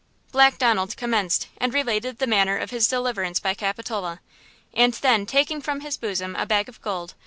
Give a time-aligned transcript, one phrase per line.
[0.31, 4.19] Black Donald commenced and related the manner of his deliverance by Capitola;
[4.73, 7.13] and then, taking from his bosom a bag of gold.